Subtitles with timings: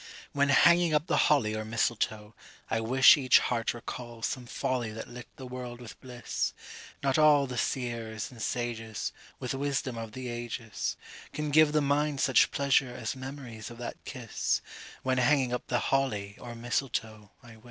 [0.33, 2.33] When hanging up the holly or mistletoe,
[2.71, 6.53] I wis Each heart recalls some folly that lit the world with bliss.
[7.03, 10.97] Not all the seers and sages With wisdom of the ages
[11.33, 14.61] Can give the mind such pleasure as memories of that kiss
[15.03, 17.59] When hanging up the holly or mistletoe, I wis.